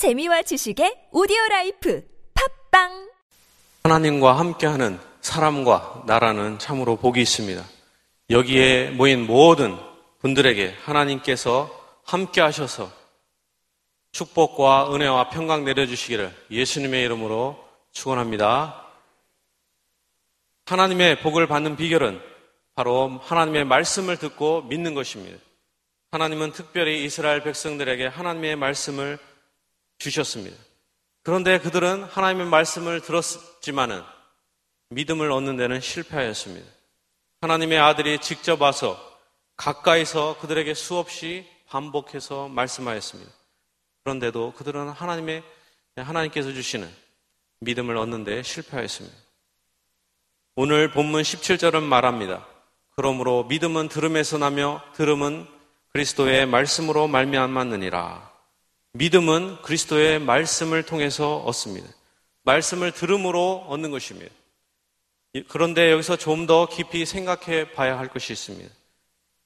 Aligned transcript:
재미와 0.00 0.40
지식의 0.40 1.08
오디오 1.12 1.36
라이프 1.50 2.02
팟빵 2.70 3.10
하나님과 3.84 4.38
함께하는 4.38 4.98
사람과 5.20 6.04
나라는 6.06 6.58
참으로 6.58 6.96
복이 6.96 7.20
있습니다. 7.20 7.62
여기에 8.30 8.92
모인 8.92 9.26
모든 9.26 9.76
분들에게 10.20 10.74
하나님께서 10.84 11.68
함께 12.02 12.40
하셔서 12.40 12.90
축복과 14.12 14.94
은혜와 14.94 15.28
평강 15.28 15.66
내려주시기를 15.66 16.34
예수님의 16.50 17.04
이름으로 17.04 17.62
축원합니다. 17.92 18.82
하나님의 20.64 21.20
복을 21.20 21.46
받는 21.46 21.76
비결은 21.76 22.22
바로 22.74 23.20
하나님의 23.22 23.66
말씀을 23.66 24.16
듣고 24.16 24.62
믿는 24.62 24.94
것입니다. 24.94 25.36
하나님은 26.12 26.52
특별히 26.52 27.04
이스라엘 27.04 27.42
백성들에게 27.42 28.06
하나님의 28.06 28.56
말씀을 28.56 29.18
주셨습니다. 30.00 30.56
그런데 31.22 31.60
그들은 31.60 32.02
하나님의 32.02 32.46
말씀을 32.46 33.00
들었지만은 33.02 34.02
믿음을 34.88 35.30
얻는 35.30 35.56
데는 35.56 35.80
실패하였습니다. 35.80 36.66
하나님의 37.42 37.78
아들이 37.78 38.18
직접 38.18 38.60
와서 38.60 38.98
가까이서 39.56 40.38
그들에게 40.40 40.74
수없이 40.74 41.46
반복해서 41.68 42.48
말씀하였습니다. 42.48 43.30
그런데도 44.02 44.54
그들은 44.54 44.88
하나님의 44.88 45.44
하나님께서 45.96 46.52
주시는 46.52 46.90
믿음을 47.60 47.96
얻는 47.96 48.24
데 48.24 48.42
실패하였습니다. 48.42 49.16
오늘 50.56 50.90
본문 50.90 51.22
17절은 51.22 51.82
말합니다. 51.82 52.46
그러므로 52.96 53.44
믿음은 53.44 53.88
들음에서 53.88 54.38
나며 54.38 54.82
들음은 54.94 55.46
그리스도의 55.92 56.46
말씀으로 56.46 57.06
말미암았느니라. 57.06 58.29
믿음은 58.92 59.62
그리스도의 59.62 60.18
말씀을 60.18 60.82
통해서 60.82 61.36
얻습니다. 61.38 61.88
말씀을 62.42 62.92
들음으로 62.92 63.64
얻는 63.68 63.90
것입니다. 63.90 64.34
그런데 65.48 65.92
여기서 65.92 66.16
좀 66.16 66.46
더 66.46 66.66
깊이 66.66 67.06
생각해 67.06 67.72
봐야 67.72 67.98
할 67.98 68.08
것이 68.08 68.32
있습니다. 68.32 68.68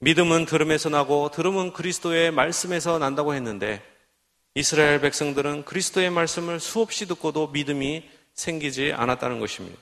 믿음은 0.01 0.47
들음에서 0.47 0.89
나고 0.89 1.31
들음은 1.31 1.73
그리스도의 1.73 2.31
말씀에서 2.31 2.99
난다고 2.99 3.35
했는데 3.35 3.83
이스라엘 4.55 5.01
백성들은 5.01 5.65
그리스도의 5.65 6.11
말씀을 6.11 6.61
수없이 6.61 7.07
듣고도 7.07 7.49
믿음이 7.49 8.09
생기지 8.35 8.93
않았다는 8.93 9.41
것입니다. 9.41 9.79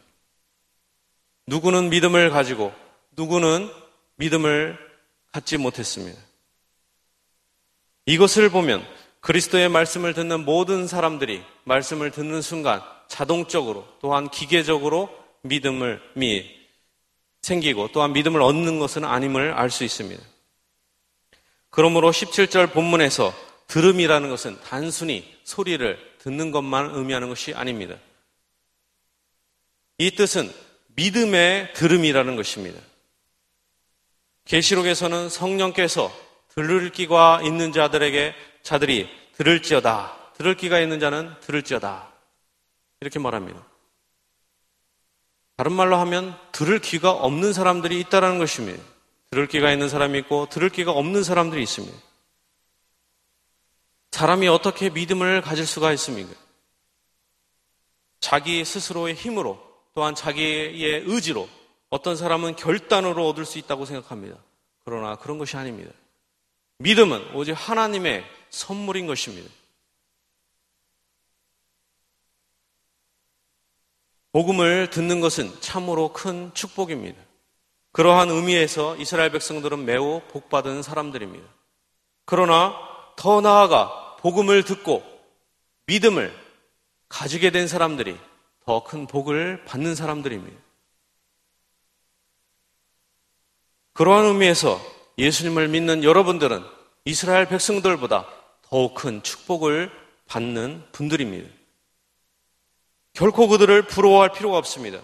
누구는 1.46 1.90
믿음을 1.90 2.30
가지고 2.30 2.72
누구는 3.12 3.70
믿음을 4.16 4.78
갖지 5.32 5.56
못했습니다. 5.56 6.20
이것을 8.06 8.50
보면 8.50 8.84
그리스도의 9.22 9.68
말씀을 9.68 10.14
듣는 10.14 10.44
모든 10.44 10.86
사람들이 10.86 11.42
말씀을 11.64 12.10
듣는 12.10 12.42
순간 12.42 12.82
자동적으로 13.08 13.86
또한 14.00 14.28
기계적으로 14.28 15.08
믿음을 15.42 16.02
미 16.14 16.44
생기고 17.40 17.90
또한 17.92 18.12
믿음을 18.12 18.42
얻는 18.42 18.78
것은 18.78 19.04
아님을 19.04 19.52
알 19.52 19.70
수 19.70 19.84
있습니다. 19.84 20.22
그러므로 21.70 22.10
17절 22.10 22.72
본문에서 22.72 23.32
들음이라는 23.68 24.28
것은 24.28 24.60
단순히 24.60 25.32
소리를 25.44 25.98
듣는 26.18 26.50
것만 26.50 26.94
의미하는 26.94 27.28
것이 27.28 27.54
아닙니다. 27.54 27.96
이 29.98 30.10
뜻은 30.10 30.52
믿음의 30.96 31.74
들음이라는 31.74 32.36
것입니다. 32.36 32.80
계시록에서는 34.46 35.28
성령께서 35.28 36.12
들을 36.54 36.90
끼가 36.90 37.40
있는 37.42 37.72
자들에게 37.72 38.34
자들이 38.62 39.08
들을지어다. 39.36 40.32
들을 40.34 40.56
끼가 40.56 40.80
있는 40.80 41.00
자는 41.00 41.34
들을지어다. 41.40 42.12
이렇게 43.00 43.18
말합니다. 43.18 43.64
다른 45.56 45.72
말로 45.72 45.96
하면 45.96 46.36
들을 46.52 46.80
귀가 46.80 47.10
없는 47.10 47.52
사람들이 47.52 48.00
있다라는 48.00 48.38
것입니다. 48.38 48.82
들을 49.30 49.46
귀가 49.46 49.72
있는 49.72 49.88
사람이 49.88 50.18
있고 50.20 50.48
들을 50.50 50.68
귀가 50.68 50.92
없는 50.92 51.22
사람들이 51.22 51.62
있습니다. 51.62 51.96
사람이 54.10 54.46
어떻게 54.48 54.90
믿음을 54.90 55.40
가질 55.40 55.66
수가 55.66 55.92
있습니까? 55.92 56.32
자기 58.20 58.64
스스로의 58.64 59.14
힘으로 59.14 59.60
또한 59.94 60.14
자기의 60.14 61.04
의지로 61.06 61.48
어떤 61.90 62.16
사람은 62.16 62.56
결단으로 62.56 63.28
얻을 63.28 63.44
수 63.44 63.58
있다고 63.58 63.84
생각합니다. 63.84 64.36
그러나 64.84 65.16
그런 65.16 65.38
것이 65.38 65.56
아닙니다. 65.56 65.92
믿음은 66.78 67.34
오직 67.34 67.52
하나님의 67.52 68.24
선물인 68.52 69.06
것입니다. 69.06 69.50
복음을 74.30 74.88
듣는 74.90 75.20
것은 75.20 75.60
참으로 75.60 76.12
큰 76.12 76.54
축복입니다. 76.54 77.20
그러한 77.92 78.30
의미에서 78.30 78.96
이스라엘 78.96 79.30
백성들은 79.32 79.84
매우 79.84 80.22
복받은 80.28 80.82
사람들입니다. 80.82 81.46
그러나 82.24 82.74
더 83.16 83.40
나아가 83.40 84.16
복음을 84.20 84.64
듣고 84.64 85.02
믿음을 85.86 86.34
가지게 87.08 87.50
된 87.50 87.66
사람들이 87.66 88.18
더 88.64 88.84
큰 88.84 89.06
복을 89.06 89.64
받는 89.64 89.94
사람들입니다. 89.94 90.56
그러한 93.92 94.24
의미에서 94.26 94.80
예수님을 95.18 95.68
믿는 95.68 96.04
여러분들은 96.04 96.64
이스라엘 97.04 97.48
백성들보다 97.48 98.41
더욱 98.72 98.94
큰 98.94 99.22
축복을 99.22 99.90
받는 100.28 100.82
분들입니다. 100.92 101.46
결코 103.12 103.46
그들을 103.46 103.82
부러워할 103.82 104.32
필요가 104.32 104.56
없습니다. 104.56 104.98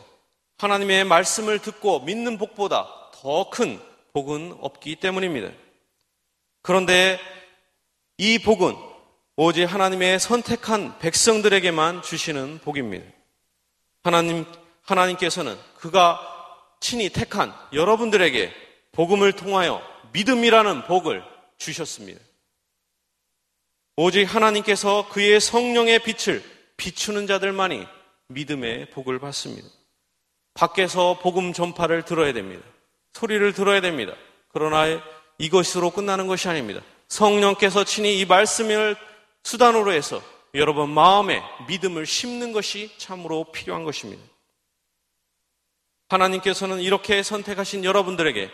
하나님의 0.57 1.05
말씀을 1.05 1.59
듣고 1.59 2.01
믿는 2.01 2.39
복보다 2.39 2.89
더 3.13 3.51
큰 3.51 3.79
복은 4.15 4.57
없기 4.63 4.97
때문입니다. 4.97 5.51
그런데 6.63 7.21
이 8.17 8.39
복은 8.39 8.75
오직 9.37 9.65
하나님의 9.65 10.19
선택한 10.19 10.99
백성들에게만 10.99 12.01
주시는 12.01 12.61
복입니다. 12.61 13.05
하나님, 14.03 14.47
하나님께서는 14.81 15.59
그가 15.77 16.19
친히 16.81 17.11
택한 17.11 17.53
여러분들에게 17.75 18.51
복음을 18.93 19.35
통하여 19.35 19.83
믿음이라는 20.15 20.87
복을 20.87 21.23
주셨습니다. 21.59 22.28
오직 24.01 24.33
하나님께서 24.33 25.09
그의 25.09 25.41
성령의 25.41 26.05
빛을 26.05 26.41
비추는 26.77 27.27
자들만이 27.27 27.85
믿음의 28.29 28.91
복을 28.91 29.19
받습니다. 29.19 29.67
밖에서 30.55 31.19
복음 31.21 31.53
전파를 31.53 32.05
들어야 32.05 32.33
됩니다. 32.33 32.65
소리를 33.13 33.53
들어야 33.55 33.81
됩니다. 33.81 34.15
그러나 34.51 34.85
이것으로 35.39 35.91
끝나는 35.91 36.29
것이 36.29 36.49
아닙니다. 36.49 36.81
성령께서 37.09 37.83
친히 37.83 38.21
이 38.21 38.25
말씀을 38.25 38.95
수단으로 39.43 39.91
해서 39.91 40.23
여러분 40.55 40.91
마음에 40.91 41.43
믿음을 41.67 42.07
심는 42.07 42.53
것이 42.53 42.93
참으로 42.99 43.51
필요한 43.51 43.83
것입니다. 43.83 44.23
하나님께서는 46.09 46.83
이렇게 46.83 47.25
선택하신 47.25 47.83
여러분들에게 47.83 48.49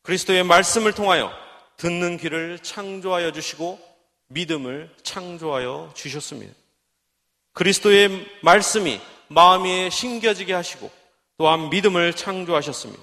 그리스도의 0.00 0.44
말씀을 0.44 0.94
통하여 0.94 1.30
듣는 1.76 2.16
길을 2.16 2.60
창조하여 2.60 3.32
주시고 3.32 3.87
믿음을 4.28 4.94
창조하여 5.02 5.92
주셨습니다. 5.94 6.54
그리스도의 7.52 8.26
말씀이 8.42 9.00
마음에 9.28 9.90
심겨지게 9.90 10.52
하시고 10.52 10.90
또한 11.36 11.70
믿음을 11.70 12.14
창조하셨습니다. 12.14 13.02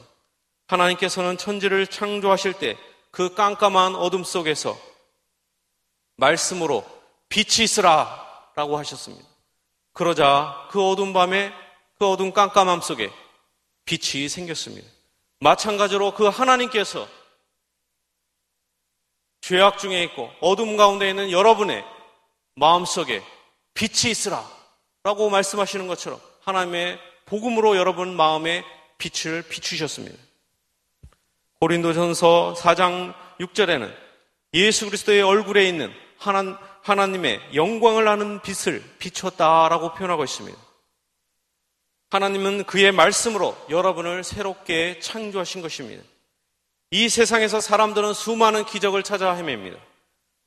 하나님께서는 0.67 1.37
천지를 1.37 1.87
창조하실 1.87 2.53
때 2.53 2.77
그 3.15 3.33
깜깜한 3.33 3.95
어둠 3.95 4.25
속에서 4.25 4.77
말씀으로 6.17 6.85
빛이 7.29 7.63
있으라 7.63 8.51
라고 8.55 8.77
하셨습니다. 8.77 9.25
그러자 9.93 10.67
그 10.69 10.85
어두운 10.85 11.13
밤에 11.13 11.53
그 11.97 12.05
어두운 12.05 12.33
깜깜함 12.33 12.81
속에 12.81 13.09
빛이 13.85 14.27
생겼습니다. 14.27 14.85
마찬가지로 15.39 16.13
그 16.13 16.25
하나님께서 16.25 17.07
죄악 19.45 19.77
중에 19.77 20.03
있고 20.05 20.31
어둠 20.41 20.75
가운데 20.75 21.07
있는 21.07 21.29
여러분의 21.29 21.85
마음속에 22.55 23.21
빛이 23.75 24.09
있으라 24.09 24.43
라고 25.03 25.29
말씀하시는 25.29 25.85
것처럼 25.85 26.19
하나님의 26.41 26.97
복음으로 27.25 27.75
여러분 27.77 28.15
마음에 28.15 28.63
빛을 28.97 29.43
비추셨습니다. 29.43 30.17
고린도전서 31.59 32.55
4장 32.57 33.13
6절에는 33.39 33.95
예수 34.55 34.87
그리스도의 34.87 35.21
얼굴에 35.21 35.69
있는 35.69 35.93
하나, 36.17 36.59
하나님의 36.81 37.39
영광을 37.53 38.07
아는 38.07 38.41
빛을 38.41 38.83
비췄다라고 38.97 39.93
표현하고 39.93 40.23
있습니다. 40.23 40.57
하나님은 42.09 42.63
그의 42.63 42.91
말씀으로 42.91 43.55
여러분을 43.69 44.23
새롭게 44.23 44.99
창조하신 45.01 45.61
것입니다. 45.61 46.03
이 46.91 47.09
세상에서 47.09 47.59
사람들은 47.59 48.13
수많은 48.13 48.65
기적을 48.65 49.03
찾아 49.03 49.33
헤맵니다. 49.33 49.77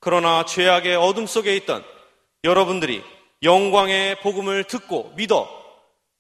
그러나 0.00 0.44
죄악의 0.44 0.96
어둠 0.96 1.26
속에 1.26 1.56
있던 1.56 1.85
여러분들이 2.44 3.02
영광의 3.43 4.20
복음을 4.20 4.64
듣고 4.64 5.12
믿어 5.17 5.49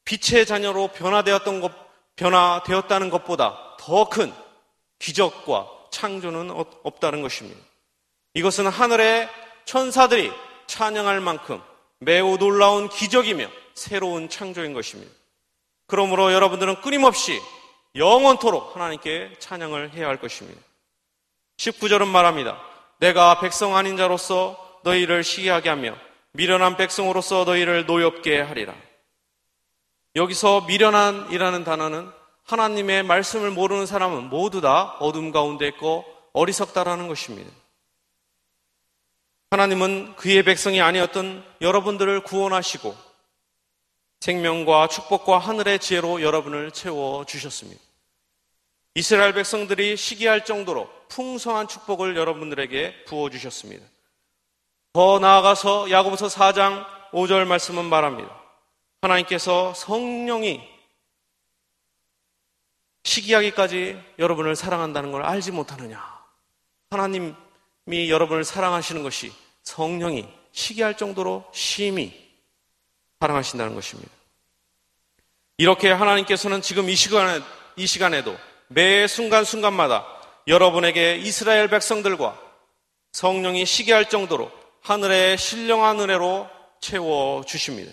빛의 0.04 0.46
자녀로 0.46 0.88
변화되었던 0.88 1.60
것, 1.60 1.72
변화되었다는 2.16 3.10
것보다 3.10 3.76
더 3.78 4.08
큰 4.08 4.32
기적과 4.98 5.68
창조는 5.90 6.50
없다는 6.82 7.22
것입니다. 7.22 7.60
이것은 8.34 8.66
하늘의 8.66 9.28
천사들이 9.64 10.32
찬양할 10.66 11.20
만큼 11.20 11.62
매우 12.00 12.36
놀라운 12.36 12.88
기적이며 12.88 13.48
새로운 13.74 14.28
창조인 14.28 14.72
것입니다. 14.72 15.12
그러므로 15.86 16.32
여러분들은 16.32 16.80
끊임없이 16.80 17.40
영원토록 17.94 18.76
하나님께 18.76 19.36
찬양을 19.38 19.92
해야 19.94 20.08
할 20.08 20.18
것입니다. 20.20 20.60
19절은 21.56 22.06
말합니다. 22.08 22.60
내가 22.98 23.40
백성 23.40 23.76
아닌 23.76 23.96
자로서 23.96 24.80
너희를 24.84 25.24
시기하게 25.24 25.68
하며 25.68 25.96
미련한 26.32 26.76
백성으로서 26.76 27.44
너희를 27.44 27.86
노엽게 27.86 28.40
하리라. 28.40 28.74
여기서 30.16 30.62
미련한이라는 30.62 31.64
단어는 31.64 32.10
하나님의 32.44 33.02
말씀을 33.02 33.50
모르는 33.50 33.86
사람은 33.86 34.30
모두 34.30 34.60
다 34.60 34.96
어둠 35.00 35.32
가운데 35.32 35.66
있고 35.68 36.04
어리석다라는 36.32 37.08
것입니다. 37.08 37.50
하나님은 39.50 40.16
그의 40.16 40.42
백성이 40.42 40.80
아니었던 40.80 41.44
여러분들을 41.60 42.22
구원하시고 42.22 43.07
생명과 44.20 44.88
축복과 44.88 45.38
하늘의 45.38 45.78
지혜로 45.78 46.22
여러분을 46.22 46.70
채워 46.70 47.24
주셨습니다. 47.24 47.80
이스라엘 48.94 49.32
백성들이 49.32 49.96
시기할 49.96 50.44
정도로 50.44 50.90
풍성한 51.08 51.68
축복을 51.68 52.16
여러분들에게 52.16 53.04
부어 53.04 53.30
주셨습니다. 53.30 53.86
더 54.92 55.18
나아가서 55.20 55.90
야고보서 55.90 56.26
4장 56.26 56.84
5절 57.12 57.46
말씀은 57.46 57.84
말합니다. 57.84 58.42
하나님께서 59.00 59.72
성령이 59.74 60.60
시기하기까지 63.04 64.02
여러분을 64.18 64.56
사랑한다는 64.56 65.12
걸 65.12 65.22
알지 65.22 65.52
못하느냐? 65.52 66.18
하나님이 66.90 67.36
여러분을 67.86 68.44
사랑하시는 68.44 69.02
것이 69.02 69.32
성령이 69.62 70.28
시기할 70.52 70.96
정도로 70.96 71.44
심히 71.52 72.27
사랑하신다는 73.20 73.74
것입니다. 73.74 74.10
이렇게 75.56 75.90
하나님께서는 75.90 76.62
지금 76.62 76.88
이 76.88 76.94
시간에, 76.94 77.42
이 77.76 77.86
시간에도 77.86 78.36
매 78.68 79.06
순간순간마다 79.06 80.06
여러분에게 80.46 81.16
이스라엘 81.16 81.68
백성들과 81.68 82.40
성령이 83.12 83.66
시기할 83.66 84.08
정도로 84.08 84.52
하늘의 84.82 85.36
신령한 85.36 85.98
은혜로 86.00 86.48
채워 86.80 87.44
주십니다. 87.44 87.90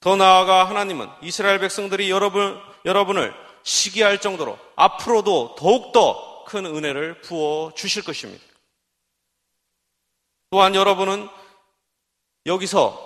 더 0.00 0.16
나아가 0.16 0.68
하나님은 0.68 1.08
이스라엘 1.22 1.60
백성들이 1.60 2.10
여러분, 2.10 2.60
여러분을 2.84 3.32
시기할 3.62 4.20
정도로 4.20 4.58
앞으로도 4.74 5.54
더욱더 5.56 6.44
큰 6.44 6.66
은혜를 6.66 7.20
부어 7.22 7.72
주실 7.74 8.02
것입니다. 8.02 8.44
또한 10.50 10.74
여러분은 10.74 11.28
여기서 12.46 13.03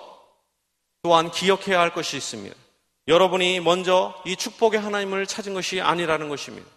또한 1.01 1.31
기억해야 1.31 1.79
할 1.79 1.93
것이 1.93 2.17
있습니다. 2.17 2.55
여러분이 3.07 3.59
먼저 3.61 4.13
이 4.25 4.35
축복의 4.35 4.79
하나님을 4.79 5.25
찾은 5.25 5.53
것이 5.53 5.81
아니라는 5.81 6.29
것입니다. 6.29 6.69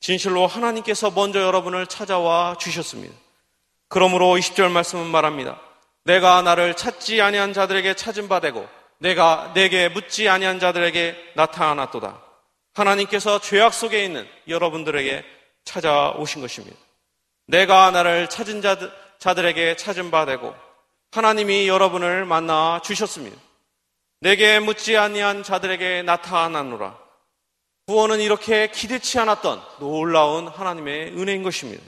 진실로 0.00 0.46
하나님께서 0.46 1.10
먼저 1.10 1.40
여러분을 1.42 1.86
찾아와 1.86 2.56
주셨습니다. 2.58 3.14
그러므로 3.88 4.34
20절 4.36 4.70
말씀은 4.70 5.06
말합니다. 5.06 5.60
내가 6.04 6.42
나를 6.42 6.74
찾지 6.74 7.20
아니한 7.20 7.52
자들에게 7.52 7.94
찾은 7.94 8.28
바 8.28 8.40
되고 8.40 8.66
내가 8.98 9.52
내게 9.54 9.88
묻지 9.88 10.28
아니한 10.28 10.58
자들에게 10.58 11.32
나타났도다. 11.36 12.20
하나님께서 12.74 13.40
죄악 13.40 13.74
속에 13.74 14.04
있는 14.04 14.26
여러분들에게 14.48 15.24
찾아오신 15.64 16.40
것입니다. 16.40 16.76
내가 17.46 17.90
나를 17.90 18.28
찾은 18.28 18.62
자들, 18.62 18.90
자들에게 19.18 19.76
찾은 19.76 20.10
바 20.10 20.24
되고 20.24 20.54
하나님이 21.12 21.68
여러분을 21.68 22.24
만나 22.24 22.80
주셨습니다. 22.82 23.36
내게 24.20 24.60
묻지 24.60 24.98
아니한 24.98 25.42
자들에게 25.42 26.02
나타나노라. 26.02 26.98
구원은 27.86 28.20
이렇게 28.20 28.70
기대치 28.70 29.18
않았던 29.18 29.62
놀라운 29.78 30.46
하나님의 30.46 31.18
은혜인 31.18 31.42
것입니다. 31.42 31.82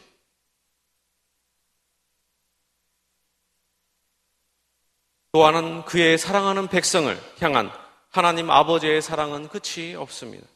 또한은 5.33 5.85
그의 5.85 6.17
사랑하는 6.19 6.69
백성을 6.69 7.19
향한 7.41 7.71
하나님 8.11 8.51
아버지의 8.51 9.03
사랑은 9.03 9.49
끝이 9.49 9.95
없습니다. 9.95 10.47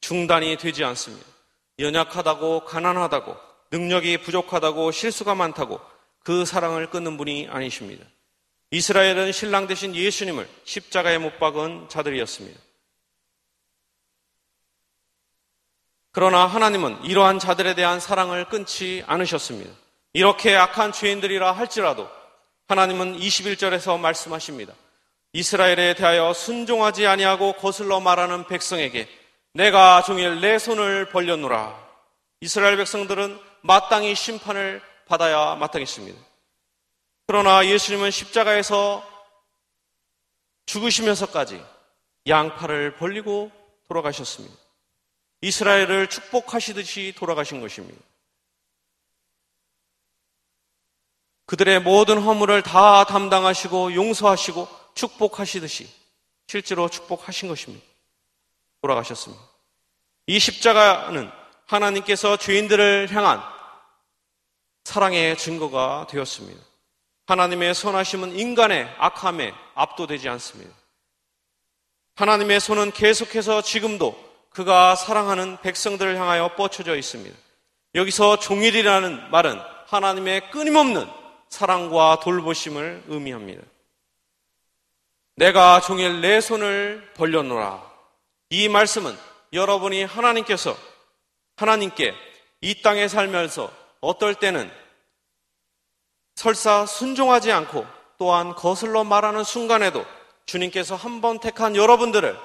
중단이 0.00 0.56
되지 0.56 0.84
않습니다. 0.84 1.26
연약하다고 1.80 2.64
가난하다고 2.64 3.36
능력이 3.72 4.18
부족하다고 4.18 4.92
실수가 4.92 5.34
많다고 5.34 5.80
그 6.20 6.44
사랑을 6.44 6.90
끊는 6.90 7.16
분이 7.16 7.48
아니십니다. 7.50 8.04
이스라엘은 8.74 9.30
신랑 9.30 9.68
대신 9.68 9.94
예수님을 9.94 10.48
십자가에 10.64 11.18
못 11.18 11.38
박은 11.38 11.88
자들이었습니다. 11.88 12.58
그러나 16.10 16.46
하나님은 16.46 17.04
이러한 17.04 17.38
자들에 17.38 17.76
대한 17.76 18.00
사랑을 18.00 18.48
끊지 18.48 19.04
않으셨습니다. 19.06 19.70
이렇게 20.12 20.56
악한 20.56 20.90
죄인들이라 20.90 21.52
할지라도 21.52 22.08
하나님은 22.66 23.16
21절에서 23.16 23.96
말씀하십니다. 24.00 24.74
이스라엘에 25.32 25.94
대하여 25.94 26.32
순종하지 26.32 27.06
아니하고 27.06 27.52
거슬러 27.52 28.00
말하는 28.00 28.48
백성에게 28.48 29.08
내가 29.52 30.02
종일 30.02 30.40
내 30.40 30.58
손을 30.58 31.10
벌렸노라. 31.10 31.78
이스라엘 32.40 32.76
백성들은 32.76 33.38
마땅히 33.60 34.16
심판을 34.16 34.82
받아야 35.06 35.54
마땅했습니다. 35.54 36.33
그러나 37.26 37.66
예수님은 37.66 38.10
십자가에서 38.10 39.02
죽으시면서까지 40.66 41.64
양팔을 42.26 42.96
벌리고 42.96 43.50
돌아가셨습니다. 43.88 44.54
이스라엘을 45.40 46.08
축복하시듯이 46.08 47.14
돌아가신 47.16 47.60
것입니다. 47.60 48.00
그들의 51.46 51.80
모든 51.80 52.20
허물을 52.20 52.62
다 52.62 53.04
담당하시고 53.04 53.94
용서하시고 53.94 54.68
축복하시듯이 54.94 55.88
실제로 56.46 56.88
축복하신 56.88 57.48
것입니다. 57.48 57.84
돌아가셨습니다. 58.80 59.42
이 60.26 60.38
십자가는 60.38 61.30
하나님께서 61.66 62.36
죄인들을 62.36 63.14
향한 63.14 63.42
사랑의 64.84 65.36
증거가 65.36 66.06
되었습니다. 66.08 66.73
하나님의 67.26 67.74
선하심은 67.74 68.38
인간의 68.38 68.94
악함에 68.98 69.54
압도되지 69.74 70.28
않습니다. 70.28 70.74
하나님의 72.16 72.60
손은 72.60 72.92
계속해서 72.92 73.62
지금도 73.62 74.22
그가 74.50 74.94
사랑하는 74.94 75.56
백성들을 75.62 76.16
향하여 76.16 76.54
뻗쳐져 76.54 76.96
있습니다. 76.96 77.36
여기서 77.94 78.38
종일이라는 78.38 79.30
말은 79.30 79.58
하나님의 79.86 80.50
끊임없는 80.50 81.08
사랑과 81.48 82.20
돌보심을 82.22 83.04
의미합니다. 83.08 83.62
내가 85.36 85.80
종일 85.80 86.20
내 86.20 86.40
손을 86.40 87.12
벌렸노라. 87.14 87.82
이 88.50 88.68
말씀은 88.68 89.16
여러분이 89.52 90.04
하나님께서 90.04 90.76
하나님께 91.56 92.14
이 92.60 92.82
땅에 92.82 93.08
살면서 93.08 93.72
어떨 94.00 94.34
때는 94.34 94.70
설사 96.34 96.86
순종하지 96.86 97.52
않고 97.52 97.86
또한 98.18 98.54
거슬러 98.54 99.04
말하는 99.04 99.44
순간에도 99.44 100.04
주님께서 100.46 100.94
한 100.96 101.20
번 101.20 101.38
택한 101.40 101.74
여러분들을 101.76 102.36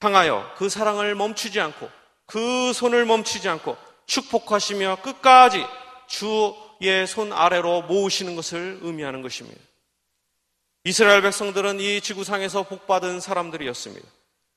향하여 0.00 0.52
그 0.56 0.68
사랑을 0.68 1.14
멈추지 1.14 1.58
않고 1.60 1.88
그 2.26 2.72
손을 2.72 3.04
멈추지 3.06 3.48
않고 3.48 3.76
축복하시며 4.06 4.98
끝까지 5.02 5.64
주의 6.06 7.06
손 7.06 7.32
아래로 7.32 7.82
모으시는 7.82 8.36
것을 8.36 8.78
의미하는 8.82 9.22
것입니다. 9.22 9.60
이스라엘 10.84 11.22
백성들은 11.22 11.80
이 11.80 12.00
지구상에서 12.00 12.64
복받은 12.64 13.20
사람들이었습니다. 13.20 14.06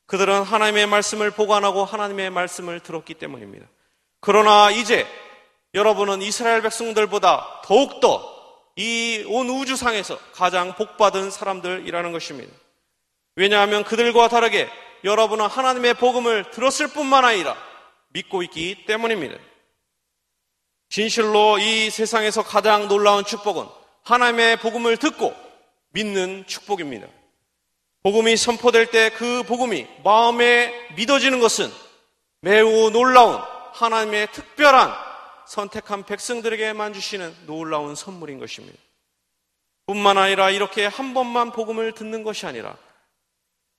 그들은 0.05 0.43
하나님의 0.43 0.88
말씀을 0.88 1.31
보관하고 1.31 1.86
하나님의 1.86 2.29
말씀을 2.31 2.81
들었기 2.81 3.15
때문입니다. 3.15 3.65
그러나 4.19 4.69
이제 4.69 5.07
여러분은 5.74 6.22
이스라엘 6.22 6.62
백성들보다 6.62 7.62
더욱더 7.64 8.38
이 8.76 9.26
온 9.28 9.50
우주상에서 9.50 10.18
가장 10.34 10.74
복받은 10.76 11.32
사람들이라는 11.32 12.12
것입니다. 12.12 12.52
왜냐하면 13.36 13.84
그들과 13.84 14.30
다르게 14.30 14.70
여러분은 15.04 15.46
하나님의 15.48 15.96
복음을 15.96 16.50
들었을 16.52 16.88
뿐만 16.88 17.26
아니라 17.26 17.58
믿고 18.10 18.42
있기 18.44 18.86
때문입니다. 18.86 19.38
진실로 20.90 21.60
이 21.60 21.90
세상에서 21.90 22.44
가장 22.44 22.88
놀라운 22.88 23.24
축복은 23.26 23.66
하나님의 24.04 24.58
복음을 24.58 24.98
듣고 24.98 25.36
믿는 25.92 26.46
축복입니다. 26.48 27.08
복음이 28.02 28.38
선포될 28.38 28.88
때 28.88 29.10
그 29.10 29.44
복음이 29.44 29.86
마음에 30.04 30.74
믿어지는 30.96 31.40
것은 31.42 31.70
매우 32.42 32.90
놀라운 32.92 33.42
하나님의 33.74 34.32
특별한 34.32 35.09
선택한 35.50 36.06
백성들에게만 36.06 36.94
주시는 36.94 37.36
놀라운 37.48 37.96
선물인 37.96 38.38
것입니다. 38.38 38.77
뿐만 39.88 40.20
아니라 40.20 40.51
이렇게 40.51 40.86
한 40.86 41.15
번만 41.15 41.51
복음을 41.51 41.91
듣는 41.94 42.22
것이 42.24 42.46
아니라 42.46 42.77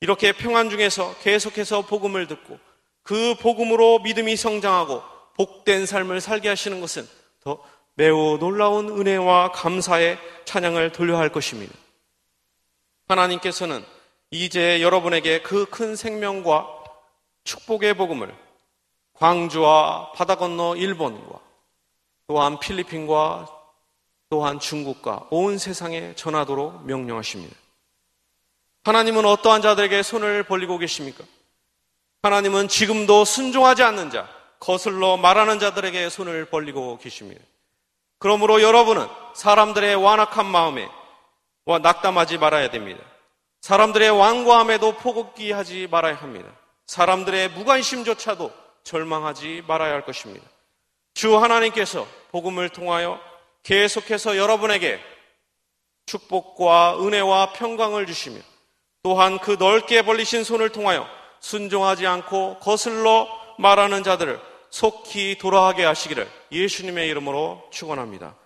이렇게 0.01 0.33
평안 0.33 0.69
중에서 0.69 1.17
계속해서 1.19 1.83
복음을 1.83 2.27
듣고 2.27 2.59
그 3.05 3.37
복음으로 3.37 4.01
믿음이 4.01 4.37
성장하고 4.37 5.01
복된 5.37 5.87
삶을 5.87 6.21
살게 6.21 6.49
하시는 6.49 6.81
것은 6.81 7.09
더 7.39 7.63
매우 7.95 8.37
놀라운 8.39 8.89
은혜와 8.89 9.53
감사의 9.53 10.19
찬양을 10.47 10.91
돌려야 10.91 11.21
할 11.21 11.29
것입니다. 11.31 11.73
하나님께서는 13.07 13.85
이제 14.33 14.83
여러분에게 14.83 15.43
그 15.43 15.67
큰 15.67 15.95
생명과 15.95 16.67
축복의 17.45 17.95
복음을 17.95 18.35
광주와 19.13 20.13
바다 20.13 20.35
건너 20.35 20.75
일본과 20.75 21.50
또한 22.31 22.61
필리핀과 22.61 23.49
또한 24.29 24.61
중국과 24.61 25.27
온 25.31 25.59
세상에 25.59 26.15
전하도록 26.15 26.87
명령하십니다. 26.87 27.57
하나님은 28.85 29.25
어떠한 29.25 29.63
자들에게 29.63 30.05
손을 30.05 30.45
벌리고 30.45 30.79
계십니까? 30.79 31.25
하나님은 32.23 32.69
지금도 32.69 33.25
순종하지 33.25 33.83
않는 33.83 34.13
자, 34.13 34.29
거슬러 34.61 35.17
말하는 35.17 35.59
자들에게 35.59 36.09
손을 36.09 36.45
벌리고 36.45 36.99
계십니다. 36.99 37.43
그러므로 38.21 38.63
여러분은 38.63 39.09
사람들의 39.35 39.97
완악한 39.97 40.47
마음에 40.47 40.89
낙담하지 41.67 42.39
말아야 42.39 42.71
됩니다. 42.71 43.03
사람들의 43.61 44.09
완고함에도 44.09 44.99
포기하지 44.99 45.89
말아야 45.91 46.15
합니다. 46.15 46.49
사람들의 46.87 47.51
무관심조차도 47.51 48.53
절망하지 48.85 49.65
말아야 49.67 49.95
할 49.95 50.05
것입니다. 50.05 50.47
주 51.13 51.37
하나님께서 51.37 52.20
복음을 52.31 52.69
통하여 52.69 53.21
계속해서 53.63 54.37
여러분에게 54.37 55.01
축복과 56.07 56.99
은혜와 57.01 57.53
평강을 57.53 58.07
주시며 58.07 58.41
또한 59.03 59.39
그 59.39 59.57
넓게 59.59 60.03
벌리신 60.03 60.45
손을 60.45 60.71
통하여 60.71 61.07
순종하지 61.41 62.07
않고 62.07 62.59
거슬러 62.61 63.29
말하는 63.59 64.03
자들을 64.03 64.41
속히 64.71 65.39
돌아가게 65.39 65.85
하시기를 65.85 66.29
예수님의 66.53 67.09
이름으로 67.09 67.69
축원합니다. 67.71 68.37